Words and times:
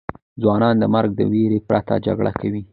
ځوانان 0.41 0.75
د 0.79 0.83
مرګ 0.93 1.11
د 1.15 1.21
ویرې 1.31 1.59
پرته 1.69 1.95
جګړه 2.05 2.31
کوي. 2.39 2.61